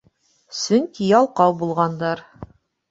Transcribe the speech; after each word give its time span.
Сөнки 0.61 1.11
ялҡау 1.11 1.57
булғандар. 1.63 2.29